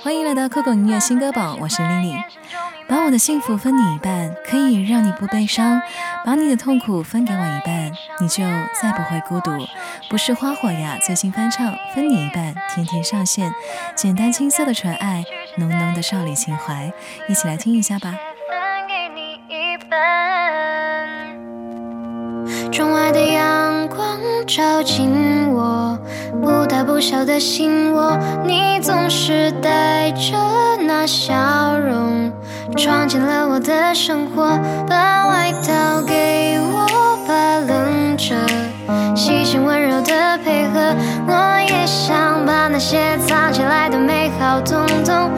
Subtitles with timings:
[0.00, 2.22] 欢迎来到酷狗音乐新歌榜，我是 Lily。
[2.86, 5.80] 把我的幸福分你一半，可以让你不悲伤；
[6.24, 8.44] 把你的痛苦分给我一半，你就
[8.80, 9.50] 再不会孤独。
[10.08, 13.52] 不是花火呀，最新翻唱，分你一半，天天上线。
[13.96, 15.24] 简单青涩的纯爱，
[15.56, 16.92] 浓浓的少女情怀，
[17.28, 18.16] 一起来听一下吧。
[22.78, 25.98] 窗外的阳光照进我
[26.40, 28.16] 不大不小的心窝，
[28.46, 30.36] 你总是带着
[30.86, 32.30] 那笑容
[32.76, 34.56] 闯进了我的生活，
[34.86, 36.86] 把外套给我，
[37.26, 38.36] 把冷着，
[39.16, 40.94] 细心温柔的配合，
[41.26, 45.28] 我也想把那些藏起来的美好统统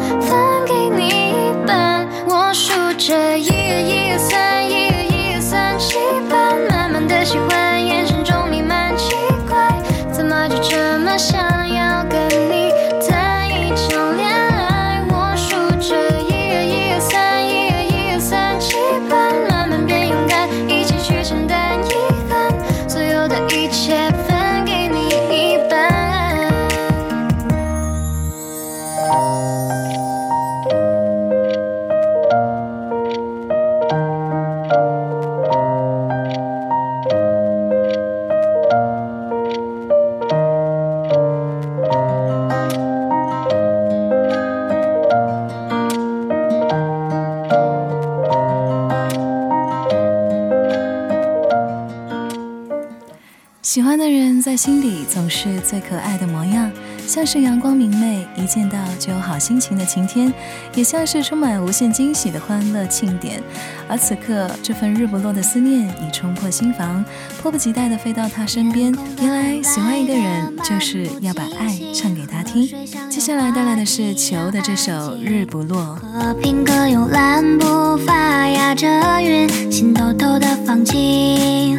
[53.70, 56.68] 喜欢的人在心里总是最可爱的模样，
[57.06, 60.34] 像是阳光明媚，一见到就有好心情的晴天，
[60.74, 63.40] 也像是充满无限惊喜的欢乐庆典。
[63.88, 67.04] 而此刻，这份日不落的思念已冲破心房，
[67.40, 68.92] 迫不及待地飞到他身边。
[69.22, 72.68] 原来喜欢一个人，就是要把爱唱给他听。
[73.08, 75.80] 接下来带来的是球的这首《日不落》。
[76.00, 78.88] 和平鸽慵懒步伐压着
[79.20, 81.78] 云，心偷偷的放晴。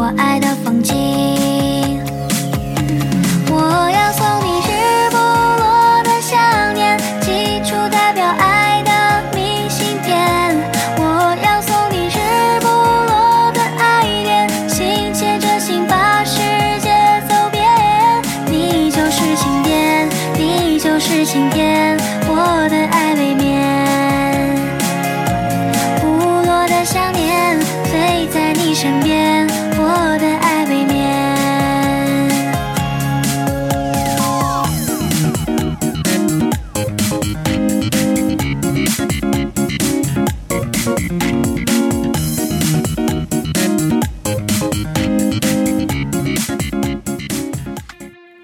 [0.00, 1.29] 我爱的风景。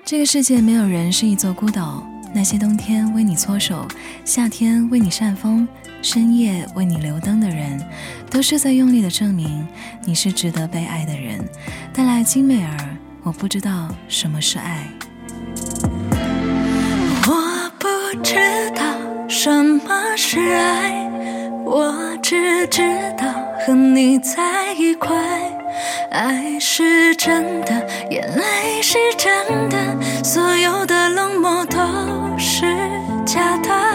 [0.06, 2.00] 这个世界没有人是一座孤岛，
[2.33, 3.89] 那些冬天为你搓手，
[4.25, 5.67] 夏天为你扇风，
[6.00, 7.84] 深夜为你留灯的人，
[8.31, 9.67] 都是在用力的证明
[10.05, 11.44] 你是值得被爱的人。
[11.93, 14.89] 带来金美儿，我不知道什么是爱。
[17.27, 18.37] 我不知
[18.77, 18.84] 道
[19.28, 21.11] 什么是爱，
[21.65, 22.81] 我只知
[23.19, 23.27] 道
[23.67, 25.53] 和你在一块。
[26.10, 29.76] 爱是真的，眼泪是真的，
[30.25, 31.78] 所有的冷漠都
[32.38, 32.66] 是
[33.25, 33.85] 假的。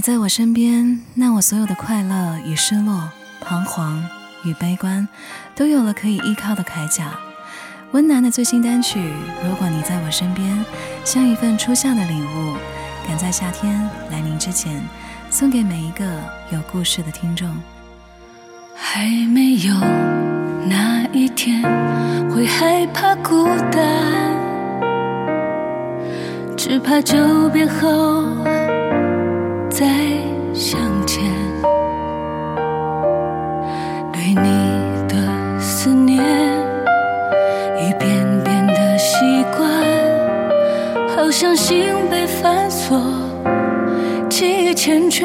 [0.00, 3.10] 你在我身边，那我所有的快乐与失落、
[3.42, 4.02] 彷徨
[4.44, 5.06] 与悲观，
[5.54, 7.12] 都有了可以依靠的铠甲。
[7.90, 8.98] 温岚的最新单曲
[9.46, 10.48] 《如果你在我身边》，
[11.04, 12.56] 像一份初夏的礼物，
[13.06, 13.78] 赶在夏天
[14.10, 14.82] 来临之前，
[15.28, 16.02] 送给每一个
[16.50, 17.46] 有故事的听众。
[18.74, 19.74] 还没有
[20.66, 21.60] 那一天，
[22.30, 23.84] 会害怕孤单，
[26.56, 28.24] 只怕久别后
[29.80, 29.86] 再
[30.52, 31.24] 相见，
[34.12, 35.16] 对你的
[35.58, 36.22] 思念
[37.78, 39.16] 一遍遍的习
[39.56, 39.66] 惯。
[41.16, 43.00] 好像心被反锁，
[44.28, 45.24] 记忆缱绻。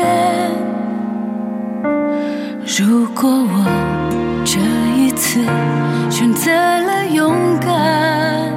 [2.78, 3.66] 如果我
[4.46, 4.62] 这
[4.98, 5.44] 一次
[6.10, 8.54] 选择了勇敢，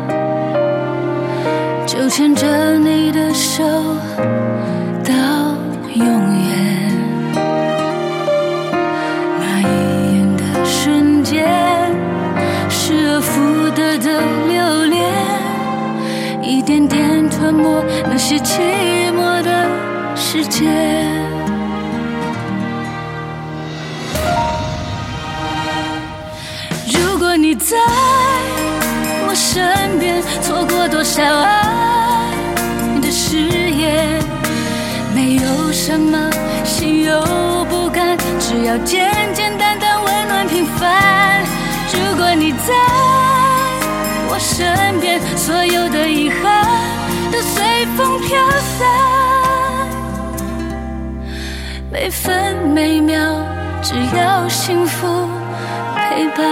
[1.85, 3.65] 就牵着你的手
[16.69, 17.31] 点点。
[17.31, 18.61] 吞没那些寂
[19.17, 19.67] 寞的
[20.15, 20.67] 世界。
[26.93, 27.75] 如果你在
[29.27, 32.35] 我身边，错过多少爱
[33.01, 33.37] 的誓
[33.71, 34.23] 言，
[35.15, 36.31] 没有什么
[36.65, 37.19] 心有
[37.71, 41.43] 不甘，只要简简单单、温暖平凡。
[41.95, 42.75] 如果你在
[44.39, 46.65] 我身边，所有的遗憾。
[47.33, 48.39] 都随风飘
[48.79, 48.87] 散，
[51.91, 53.19] 每分每秒，
[53.83, 55.29] 只要幸福
[55.97, 56.47] 陪伴。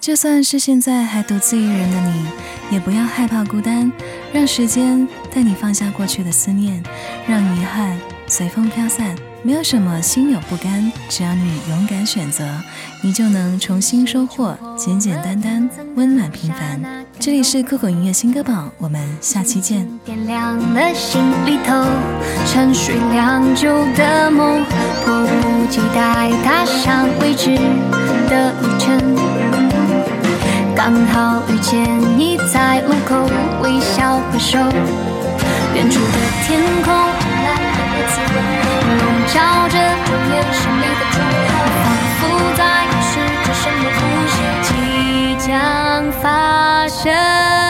[0.00, 2.26] 就算是现在还独自一人的你，
[2.68, 3.92] 也不要害怕孤单，
[4.32, 6.82] 让时间带你放下过去的思念，
[7.28, 7.96] 让遗憾
[8.26, 9.14] 随风飘散。
[9.44, 12.44] 没有什么心有不甘，只要你勇敢选择，
[13.00, 16.80] 你就能重新收获简简单单、温暖平凡。
[17.18, 19.88] 这里是酷狗音乐新歌榜，我们下期见。
[20.04, 21.84] 点亮了心里头
[22.46, 24.64] 沉睡良久的梦，
[25.04, 27.56] 迫不及待踏上未知
[28.28, 28.96] 的旅程。
[30.76, 31.84] 刚好遇见
[32.16, 33.28] 你在路口
[33.60, 34.56] 微笑挥手，
[35.74, 39.34] 远处的天空蓝笼罩
[39.68, 41.84] 着昼夜神秘的祝福，仿
[42.18, 42.22] 佛
[42.56, 43.10] 在暗示
[43.44, 44.70] 着什么故事即
[45.46, 45.50] 将
[46.20, 47.61] 发生。